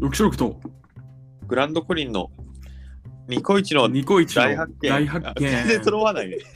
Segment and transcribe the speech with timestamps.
[0.00, 0.60] 抑止力と
[1.46, 2.30] グランドコリンの
[3.28, 4.88] ニコイチのニコイチの大発見。
[4.90, 5.84] 大発あ全然見。
[5.84, 6.38] 揃わないね。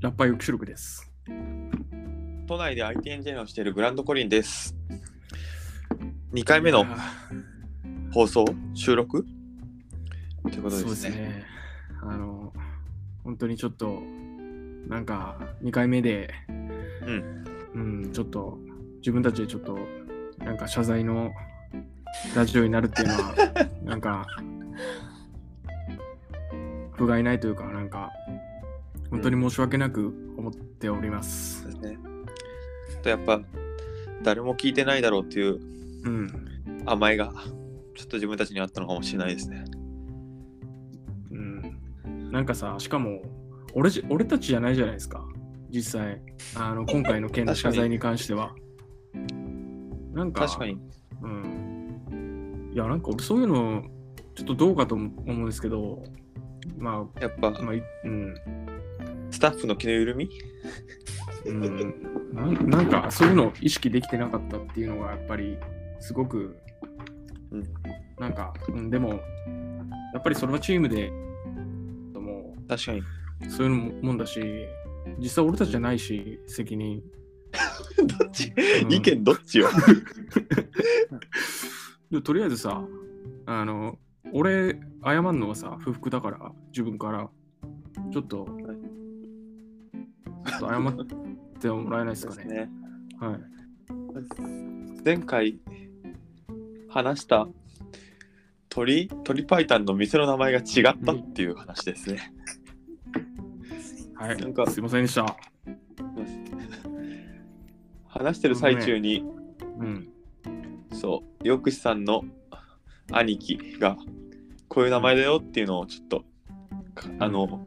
[0.00, 1.10] ラッパー抑止力です。
[2.46, 4.76] 都内で IT エンジニアをしているグランドコリンです。
[6.34, 6.84] 2回目の
[8.12, 8.44] 放送、
[8.74, 9.24] 収録？
[10.42, 10.90] ということそうでね。
[10.90, 11.44] ですすね。
[12.02, 12.52] あの、
[13.22, 14.02] 本当にちょっと、
[14.88, 16.34] なんか、2回目で、
[17.06, 17.44] うん。
[17.74, 18.58] うん、ちょっと、
[18.98, 19.78] 自分たちでちょっと、
[20.38, 21.32] なんか謝罪の
[22.34, 23.34] ラジオになるっていうのは、
[23.84, 24.26] なんか、
[26.92, 28.12] 不甲斐ないというか、なんか、
[29.10, 31.72] 本当に申し訳なく思っておりますそう。
[31.72, 31.98] ですね。
[33.02, 33.40] とやっぱ、
[34.22, 35.60] 誰も聞いてないだろうっていう
[36.04, 36.30] うん。
[36.86, 37.32] 甘えが、
[37.94, 39.64] ちょっと自分たちにあったのかもしれないですね。
[41.30, 43.22] うん、なんかさ、しかも
[43.74, 45.24] 俺じ、俺たちじゃないじゃないですか、
[45.74, 46.20] 実際。
[46.54, 48.54] あの今回の件の謝罪に関しては。
[50.12, 50.78] なんか、確かに。
[51.20, 52.70] うん。
[52.72, 53.82] いや、なんか俺そういうの、
[54.36, 56.04] ちょっとどうかと思うんですけど、
[56.78, 58.34] まやっぱ、あ、まあ、いうん。
[59.30, 60.30] スタッフの気の緩み？
[61.46, 65.58] うん、なんなんかそういうのを意識できてなかったっていうのがやっぱり
[65.98, 66.56] すごく、
[67.50, 67.64] うん
[68.18, 71.10] なんか、うん、でもやっぱりそれはチームで
[72.14, 73.00] も確かに。
[73.00, 73.04] う
[73.50, 74.40] そういうもんだし
[75.18, 77.02] 実際俺たちじゃないし責任、
[78.18, 78.52] どっち？
[78.84, 78.92] うん。
[78.92, 79.68] 意見どっちよ？
[82.10, 82.84] でとりあえずさ
[83.46, 83.98] あの
[84.32, 87.30] 俺謝るのはさ不服だから自分から。
[88.12, 88.44] ちょっと
[90.46, 91.06] ちょっと謝っ
[91.60, 92.44] てもらえないですかね。
[92.44, 92.70] ね。
[93.20, 93.40] はい。
[95.04, 95.58] 前回
[96.88, 97.46] 話した
[98.68, 99.08] 鳥？
[99.22, 102.32] 鳥パイタンの店の名前が違ったっていう話ですね。
[104.24, 104.36] はい。
[104.38, 105.36] なんかすいませんでした。
[108.08, 109.22] 話してる最中に、
[109.78, 110.08] うん。
[110.94, 112.24] そう、よくしさんの
[113.12, 113.98] 兄貴が
[114.68, 116.24] こういう名前だよっていうのをちょっと、
[116.94, 117.66] かあの、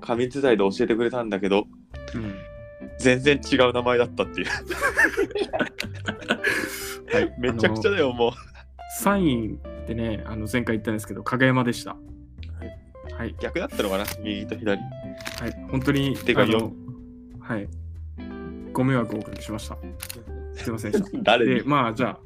[0.00, 1.66] 紙伝いで教えてくれたんだけど、
[2.14, 2.36] うん。
[3.00, 4.46] 全然違う名前だったっていう。
[7.12, 8.30] はい、めちゃくちゃだよ、もう。
[9.00, 11.96] サインってね、あの前回言ったんですけど、影山でした。
[13.16, 14.78] はい、逆だったのかな右と左。
[15.40, 16.72] はい、本当に、てかあのよ
[17.40, 17.68] はい、
[18.72, 19.76] ご迷惑をおかけしました。
[20.54, 21.10] すいませんでした。
[21.22, 22.18] 誰で、にまあ、じゃあ、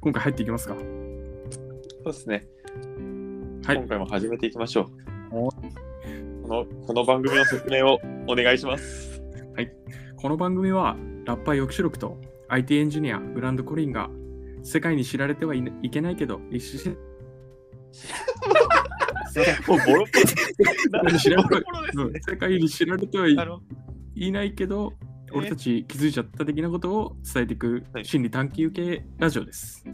[0.00, 0.76] 今回入っていきますか。
[0.76, 2.46] そうですね。
[3.64, 4.90] はい今回も始めていきましょ
[5.32, 5.36] う。
[5.36, 5.56] おこ
[6.48, 9.12] のこの番組の説明をお願いします。
[10.22, 14.08] この番組は、ラッパー抑止力と IT エンジニア、グランドコリンが、
[14.62, 16.96] 世界に知られてはいいけないけど、一緒に
[19.66, 20.06] もうボロ
[21.94, 23.36] ボロ 世界に知られてはい
[24.14, 24.92] いないけど、
[25.32, 28.04] 俺たち気づいちゃった的なことを伝えていくはい。
[28.04, 29.84] 心理探求系ラジオです。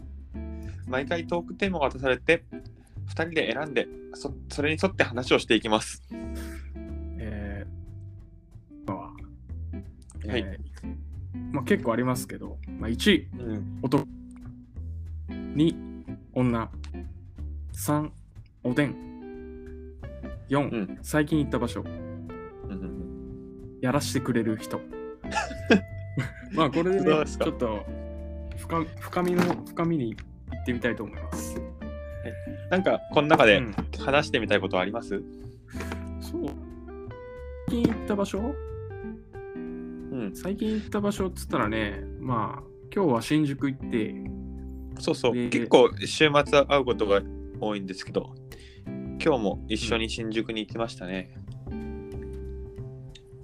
[0.87, 2.43] 毎回トークテーマが渡されて、
[3.07, 6.03] 2人で選んでそ、それに沿って話をしていきます。
[7.19, 9.13] えー、まあは。
[9.13, 9.17] い
[10.25, 10.69] えー
[11.51, 13.79] まあ、結構ありますけど、まあ、1、うん。
[13.81, 14.07] 男、
[15.29, 15.75] 2、
[16.33, 16.71] 女、
[17.73, 18.11] 3、
[18.63, 19.08] おでん、
[20.49, 22.27] 4、うん最近行った場所、うん、
[23.81, 24.81] やらしてくれる人。
[26.53, 27.85] まあこれでねちょっと
[28.57, 30.19] 深深みの深みに行
[30.61, 31.61] ってみたいと思います。
[32.69, 35.21] なんか、この中でうん話してみたいことはあります？
[36.21, 36.45] そう。
[37.69, 38.55] 最近行った場所？
[39.55, 40.31] うん。
[40.35, 44.13] 最近行った場所っつったらね、まあ今日は新宿行って、
[44.99, 45.33] そうそう。
[45.33, 47.21] で結構、週末会うことが
[47.59, 48.35] 多いんですけど、
[49.21, 51.35] 今日も一緒に新宿に行きましたね。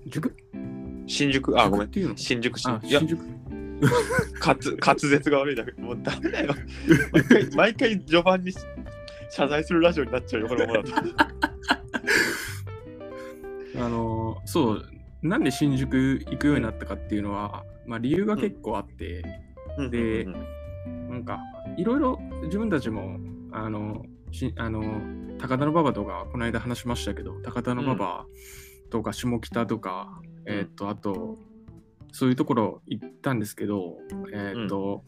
[0.08, 0.34] 塾
[1.06, 1.90] 新宿、あ、ごめんっ。
[1.90, 2.18] ていうの？
[2.18, 3.20] 新宿新あ、いや新宿。
[4.40, 5.74] 滑滑舌が悪いだけ。
[5.82, 6.56] もうダメだよ。
[7.12, 8.54] 毎回、毎回序盤に
[9.30, 10.92] 謝罪するラジオになっちゃうよ、このままだと。
[13.86, 14.86] あのーそう、
[15.22, 19.24] なんで新宿行くようになったかっていうのは、まあ理由が結構あって、
[19.92, 21.42] でうんうんなんか、
[21.78, 23.20] いろいろ自分たちも、
[23.52, 24.06] あの、
[24.36, 25.02] しあの
[25.40, 28.26] 高田馬場とか、この間話しましたけど、高田馬場
[28.90, 31.38] とか下北とか、えーっと、あと、
[32.12, 33.98] そういうところ行ったんですけど、
[34.34, 35.04] えーっと、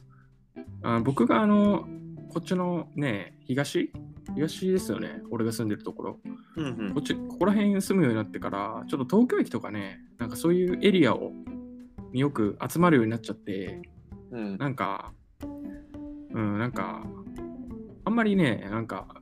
[0.83, 1.87] あ僕があの、
[2.29, 3.91] こっちのね、東
[4.35, 6.19] 東ですよね、俺が住んでるところ。
[6.57, 6.93] うんうん。
[6.93, 11.31] こっち、ここら辺に住むようになってから、ちょっと東京駅とかね、なんかそういうエリアを
[12.11, 13.81] によく集まるようになっちゃって、
[14.31, 14.57] うん。
[14.57, 15.13] なんか、
[16.33, 17.03] うん、なんか、
[18.03, 19.16] あんまりね、なんか、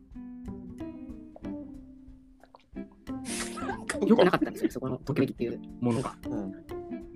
[4.05, 6.15] 良くなかったんですよ、 そこの東京駅っていうものが。
[6.29, 6.51] うん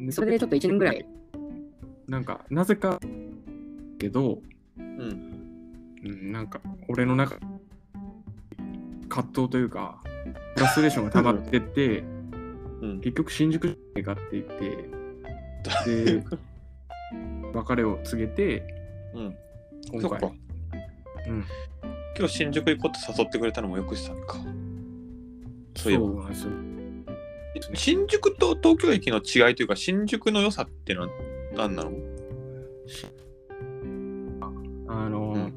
[0.05, 1.05] でそれでちょっと1年ぐらい
[2.09, 2.99] なんか、なぜか、
[3.99, 4.41] けど、
[4.79, 5.39] うん。
[6.03, 7.37] うん、なんか、俺の中、
[9.07, 10.01] 葛藤というか、
[10.55, 12.03] フラストレーションが溜まってって、
[12.81, 13.01] うん。
[13.01, 14.89] 結局新宿じゃねえかって言って、
[15.85, 16.23] で、
[17.53, 18.63] 別れを告げて、
[19.13, 19.35] うん。
[19.99, 20.31] 今回。
[21.27, 21.43] うん、
[22.17, 24.37] 今日新宿行こうと誘ってくれたのもよくしたんか。
[25.75, 26.68] そういえばそうなんですよ。
[27.73, 31.11] 新宿と東京駅の違いというか、新宿の良さっていうのは
[31.55, 31.91] 何なの？
[34.87, 35.53] あの、うん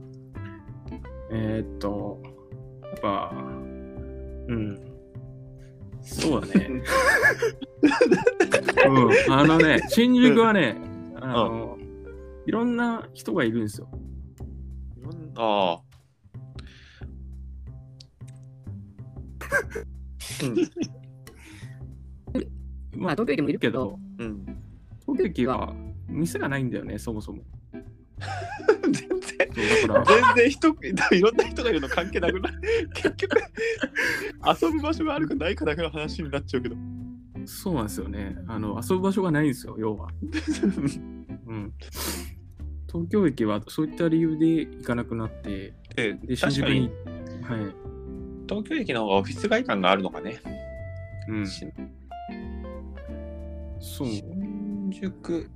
[1.30, 2.20] えーっと、
[2.82, 4.78] やっぱ、うん。
[6.02, 6.68] そうだね。
[8.86, 10.76] うん、あのね、新宿はね、
[11.16, 11.78] あの、
[12.44, 13.88] いろんな人がいるんですよ。
[14.98, 15.82] いろんああ。
[22.94, 24.44] まあ、東京駅もいるけど、うん。
[25.00, 25.74] 東京駅は
[26.08, 27.42] 店がないんだよね、そもそも。
[28.82, 29.08] 全然、
[29.80, 30.68] そうだから、全然人、
[31.16, 32.52] いろんな人がいるの関係なくない
[32.94, 33.42] 結局、
[34.62, 36.76] 遊ぶ場所があるかないかだけの話になっちゃうけど。
[37.44, 38.36] そうなんですよね。
[38.46, 40.08] あの、遊ぶ場所がないんですよ、要は。
[41.46, 41.72] うん。
[42.86, 46.90] 東京駅はそういった理由で行かなくなって、えで、新宿に、
[47.42, 47.60] はい。
[48.48, 50.40] 東京駅の方がオフィス街感があるのかね。
[51.28, 51.72] うん、新
[53.82, 54.08] そう。
[54.92, 55.50] 宿。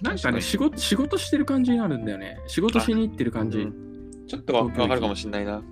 [0.00, 2.40] なんかね、仕事、仕事してる感じになるんだよね。
[2.48, 3.58] 仕事しに行ってる感じ。
[3.58, 4.26] ううん。
[4.26, 5.62] ちょっとわわかるかもしんないな。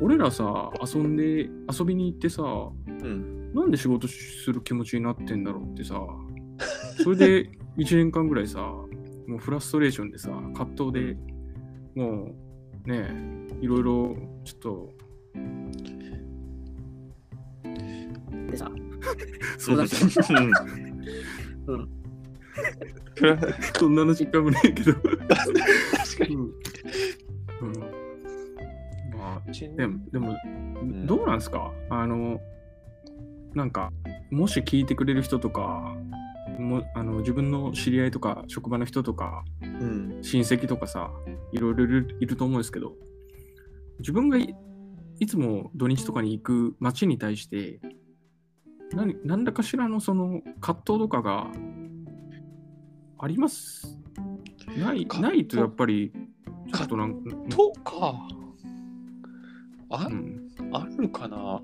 [0.00, 3.52] 俺らさ、遊んで、遊びに行ってさ、うん。
[3.52, 6.00] なんで仕事する気持ちになってんだろうってさ、
[7.02, 8.60] それで1年間ぐらいさ、
[9.26, 11.16] もうフラストレーションでさ、葛藤で、
[11.94, 12.32] も
[12.86, 13.10] うね、
[13.60, 14.94] いろいろちょっと、
[18.50, 18.70] でさ、
[19.58, 19.96] そうだった。
[21.66, 21.90] うん。
[23.74, 24.94] そんなの実感もねえけど。
[24.94, 26.36] 確かに。
[26.36, 26.42] うん。
[26.42, 26.48] うん
[29.16, 30.32] まあ、新でも、でも、
[30.82, 31.72] んどうなんですか？
[31.90, 32.40] あの、
[33.54, 33.92] なんか、
[34.30, 35.96] もし聞いてくれる人とか、
[36.58, 40.18] もあの自分の知り合いとか、職場の人とか、うん。
[40.22, 41.10] 親戚とかさ、
[41.52, 41.88] いろいろい
[42.26, 42.94] ると思うんですけど、
[43.98, 44.54] 自分がい
[45.18, 47.80] いつも土日とかに行く街に対して、
[48.92, 51.46] 何何らかしらのその葛藤とかが
[53.18, 53.98] あります？
[54.76, 56.12] ないないとやっぱり、
[56.72, 58.28] ちょっとなんか、とか。
[59.90, 61.60] あう、ん、あるかな。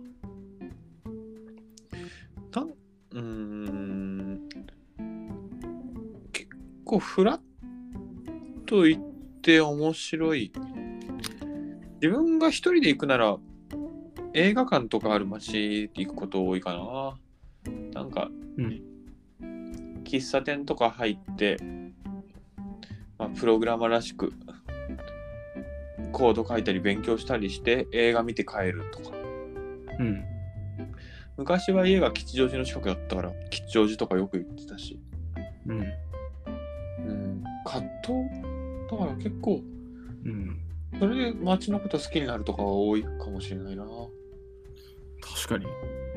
[2.55, 4.49] なんうーん。
[6.33, 6.49] 結
[6.85, 7.41] 構フラッ
[8.67, 9.03] と言っ
[9.43, 10.53] て面白い。
[12.01, 13.37] 自分が一人で行くなら
[14.35, 17.73] 映画館とかある街で行くこと多いかな。
[17.93, 18.29] なんか、
[18.59, 18.83] うん。
[20.03, 21.57] 喫茶店とか入って、
[23.17, 24.33] まあ、プログラマーらしく
[26.13, 29.17] コード書いたり勉強したりして映画見て帰るとか。
[30.01, 30.25] うん、
[31.37, 34.99] 昔は家が吉祥寺の近くだったから吉祥寺とかよく行ってたし、
[35.69, 35.83] うん、う
[37.13, 38.13] ん、葛藤
[38.91, 39.63] だから結構
[40.25, 40.61] うん。
[40.99, 43.85] それで街のこと好きになるとかは多いかもしれないな
[45.47, 45.67] 確かに。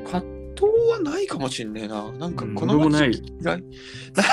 [0.06, 0.22] 葛
[0.56, 2.12] 藤はないかもしれないな。
[2.14, 3.10] なんかうんこの俺もない。
[3.10, 3.64] 街嫌い。
[4.16, 4.28] ない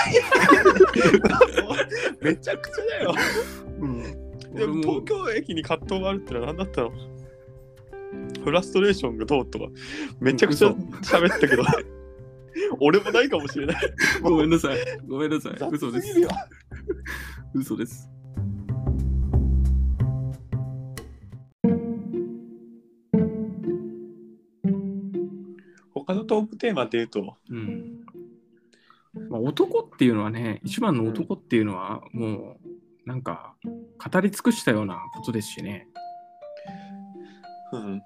[2.20, 3.14] めちゃくちゃだよ。
[3.80, 4.02] うん、
[4.54, 6.92] でも東京駅に葛藤があるってのは何だったの？
[8.44, 9.66] フラストレーションがどうとか。
[10.20, 11.64] めちゃくちゃ喋ったけど。
[12.78, 13.94] 俺もないかもしれない。
[14.22, 14.78] ごめんなさい。
[15.08, 15.54] ごめんなさい。
[15.72, 16.06] 嘘です。
[16.06, 16.28] 雑すぎるよ。
[17.52, 18.08] 嘘です。
[26.06, 28.04] 他のトークテーマっていうとうん。
[29.30, 32.58] まあ、男っていうのはね、一番の男っていうのは、も
[33.06, 35.88] う、なんか、語り尽くしたようなことですしね。
[37.72, 38.02] うん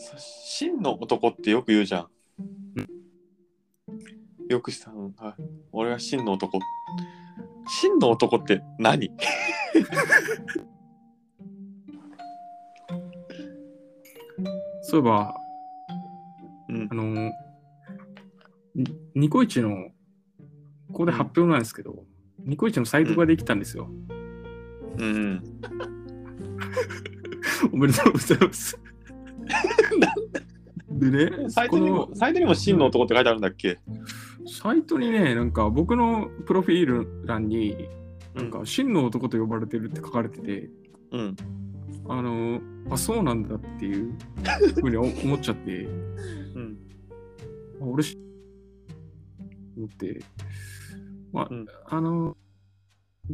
[0.00, 2.08] そ真の男ってよく言うじゃん。
[4.48, 5.42] よくしたん、はい、
[5.72, 6.60] 俺は真の男。
[7.66, 9.10] 真の男って何？
[14.82, 15.34] そういえば、
[16.68, 16.94] うんあ。
[16.94, 17.32] の、
[18.74, 19.88] にニコイチの、
[20.88, 22.04] ここで発表なんですけど、
[22.40, 23.90] ニコイチのサイトができたんですよ。
[24.98, 25.42] うん。
[27.72, 28.78] おめでとうございます。
[30.90, 31.30] で？
[31.30, 33.78] ね、サイトにもこ、サイトにも真の男って書いてあるんだっけ？
[34.40, 37.88] のサイトにね、なんか僕のプロフィール欄に、
[38.34, 40.70] なんか真の男と呼ばれてるって書かれてて、
[41.12, 41.36] うん。
[42.08, 42.60] あの、
[42.90, 44.14] あ、そうなんだっていう
[44.80, 45.86] ふうに思っちゃって、
[46.54, 46.78] うん。
[47.80, 48.18] あ俺し、
[49.76, 50.20] 思って、
[51.32, 52.36] まあ、うんあの、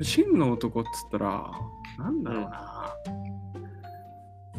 [0.03, 1.53] 真の男っつったら、
[1.99, 2.95] なんだろうな。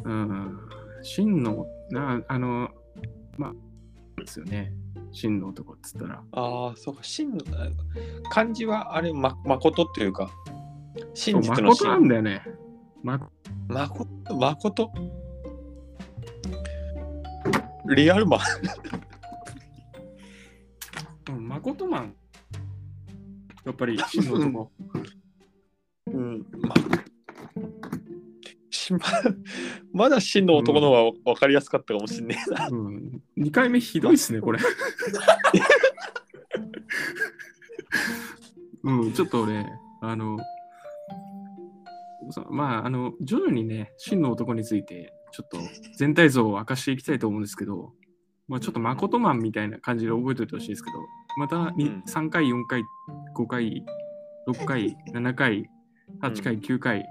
[0.06, 0.60] うん、
[1.02, 2.70] 真の、なあの、
[3.38, 4.74] まあ、ですよね。
[5.12, 6.24] 真の男っつったら。
[6.32, 7.70] ああ、そうか、真の、あ
[8.30, 10.30] 漢字はあれ、ま、誠っていうか、
[11.14, 12.10] 真実の誠なん真。
[12.10, 12.42] だよね。
[13.04, 13.30] ま、
[13.68, 14.92] 誠、誠？
[17.94, 18.40] リアルマン。
[21.30, 22.16] うん、誠マン。
[23.66, 24.72] やっぱり真の男。
[26.08, 26.74] うん、ま
[28.70, 29.00] しま
[29.92, 32.68] まだ真の男の方が分かりやすかったかもしんねえな。
[32.68, 34.60] うん、2回目ひどいっすね、これ。
[38.84, 39.68] うん、ちょっとね、
[40.02, 40.38] あの、
[42.30, 45.58] そまあ、あの、徐々にね、真の男について、ちょっと
[45.98, 47.92] 全体像を明かしていきたいと思うんですけど、
[48.48, 50.98] まあ、ちょっと誠マンみたいな感じで覚えておいてほしいですけど、
[51.38, 52.04] またにうん。
[52.08, 52.84] 3回、4回、
[53.36, 53.86] 5回、
[54.48, 55.70] 6回、 7回、
[56.22, 57.06] 8回、9回、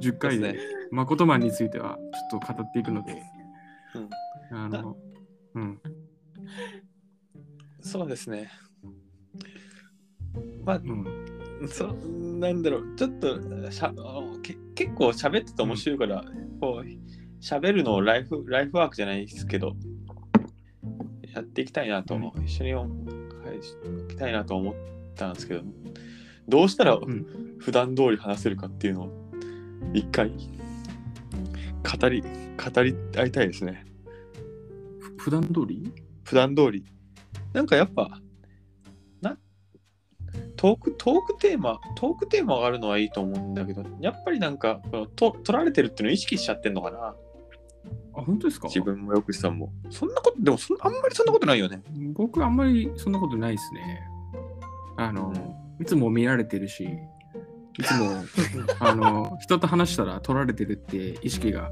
[0.00, 1.98] 10回で、です誠マンについては
[2.30, 3.22] ちょっと語っていくので、
[4.50, 4.96] あの、
[5.54, 5.80] うん、
[7.80, 8.50] そうですね。
[10.64, 13.92] まあ、うん、そなんだろう、ちょっとしゃ
[14.74, 16.24] 結構喋ってて面白いから、
[16.60, 19.74] こう喋るのをライフライフワークじゃないですけど、
[21.34, 22.88] やっていきたいなと、う一緒に、はい、
[24.08, 24.74] きたいなと思っ
[25.16, 25.62] たんですけど、
[26.48, 27.26] どうしたらん
[27.58, 29.12] 普段通り話せるかっていうのを
[29.92, 33.86] 一回語り語り合いたいですね。
[35.00, 35.92] ふ普段通り？
[36.24, 36.84] 普段通り。
[37.52, 38.20] なんかやっぱ、
[39.20, 39.36] な、
[40.56, 47.14] トーク、トークテーマ、トークテーマがあるのはいいと思うんだけど、やっぱりなんか、このと取られてるっていうのを意識しちゃってんのかな。
[48.14, 48.68] あ、本当ですか？
[48.68, 49.72] 自分もよくさんも。
[49.90, 51.82] そんなこと、でもそんあんまりそんなことないよね。
[52.12, 54.00] 僕あんまりそんなことないですね。
[54.96, 55.32] あの、
[55.80, 58.24] いつも見られてるし、いつも、
[58.80, 61.70] あの、人と話したら取られてるって意識が、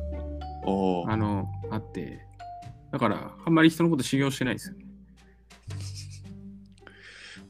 [0.64, 2.26] おーあの、あって、
[2.90, 4.87] だから、あんまり人のこと信用してないですよね。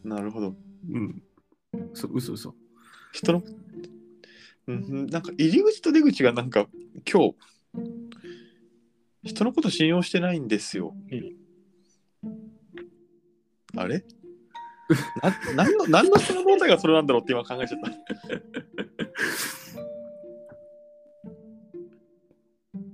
[0.05, 0.57] なるほど。
[0.90, 1.23] うん。
[1.95, 2.55] そ嘘嘘。
[3.12, 3.43] 人の、
[4.67, 6.67] うん、なんか入り口と出口がなんか
[7.11, 7.35] 今日、
[9.23, 10.95] 人のこと信用してないんですよ。
[13.77, 14.05] あれ？
[15.23, 17.91] な何の何の人の問題がそれなんだろうって今考えちゃった。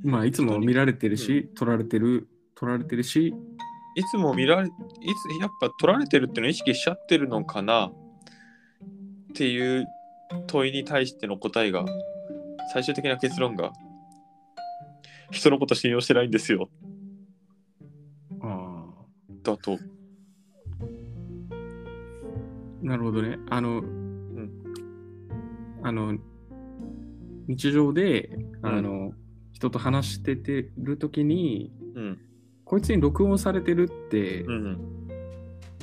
[0.04, 3.34] まあ、いつも見られてるし、取られてる、取られてるし、
[3.96, 4.74] いつも見られ、いつ
[5.40, 7.86] やっぱ取られてるっていうのを意識しちゃってるのかな？
[7.88, 7.92] っ
[9.34, 9.86] ていう
[10.46, 11.84] 問いに対しての答えが、
[12.72, 13.72] 最終的な結論が、
[15.30, 16.70] 人のこと信用してないんですよ。
[18.40, 18.86] あ
[19.42, 19.74] だと。
[19.74, 19.78] あ、
[22.82, 23.38] なるほどね。
[23.50, 23.82] あの、
[25.82, 26.16] あの、
[27.48, 29.12] 日常で、あの、
[29.52, 32.18] 人と話しててるときに、うん。
[32.64, 34.78] こいつに録音されてるって、うん。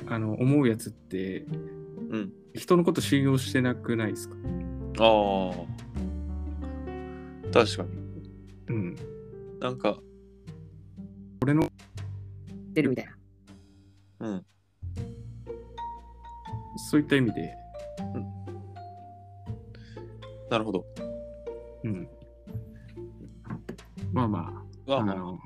[0.08, 1.46] あの思うやつって、
[2.10, 4.36] うん人のこと信用してなくないですか？
[5.00, 5.54] ああ。
[7.52, 7.90] 確かに。
[8.68, 8.96] うん。
[9.64, 9.98] なんか、
[11.42, 11.70] 俺の、
[12.74, 13.06] 出るみたい
[14.20, 14.28] な。
[14.28, 14.46] うん。
[16.92, 17.54] そういった意味で、
[20.50, 20.86] なるほど。
[21.86, 22.10] うん。
[24.12, 25.40] まあまあ、ああの、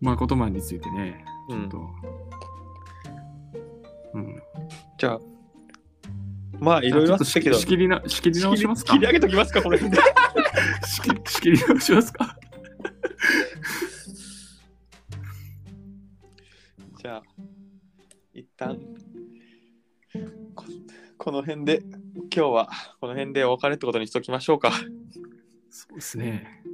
[0.00, 1.62] まあ、言葉についてね、うん。
[1.62, 1.88] ちょっと、
[4.14, 4.42] うん。
[4.96, 5.20] じゃあ、
[6.60, 8.92] まあ、いろいろあったけど、仕切りな、仕切り直しますか？
[8.92, 9.78] 切り上げときますか、これ。
[9.78, 9.86] 仕
[11.02, 12.29] 切仕切り直しますか？
[21.30, 21.84] この辺で、
[22.34, 22.70] 今日は
[23.00, 24.72] この辺でお別れってことにしときましょうか。
[25.70, 26.64] そうですね。